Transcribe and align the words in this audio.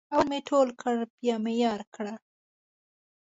اول 0.13 0.27
مې 0.31 0.39
تول 0.47 0.69
کړ 0.81 0.95
بیا 1.19 1.35
مې 1.43 1.53
یار 1.63 1.81
کړ. 1.95 2.05